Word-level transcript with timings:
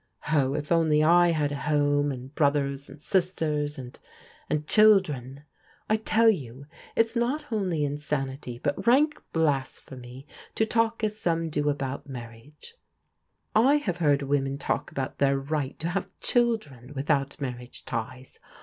"Oh, 0.33 0.55
if 0.55 0.71
I 0.71 0.77
only 0.77 1.01
had 1.01 1.51
a 1.51 1.55
home, 1.55 2.11
and 2.11 2.33
brothers, 2.33 2.89
and 2.89 2.99
sisters, 2.99 3.77
and— 3.77 3.99
and 4.49 4.65
children 4.67 5.43
I 5.91 5.93
I 5.93 5.97
tell 5.97 6.27
you 6.27 6.65
it's 6.95 7.15
not 7.15 7.45
only 7.51 7.85
insanity, 7.85 8.57
but 8.57 8.87
rank 8.87 9.21
blasphemy 9.31 10.25
to 10.55 10.65
talk 10.65 11.03
as 11.03 11.19
some 11.19 11.51
do 11.51 11.69
about 11.69 12.09
marriage. 12.09 12.73
I 13.53 13.75
have 13.75 13.97
heard 13.97 14.23
women 14.23 14.57
talk 14.57 14.89
about 14.89 15.19
their 15.19 15.37
right 15.37 15.77
to 15.77 15.89
have 15.89 16.09
children 16.19 16.95
without 16.95 17.39
marriage 17.39 17.85
ties. 17.85 18.39